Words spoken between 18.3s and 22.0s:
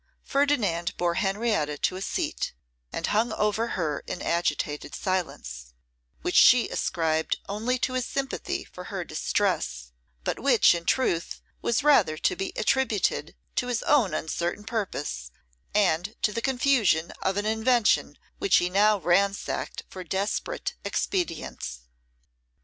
which he now ransacked for desperate expedients.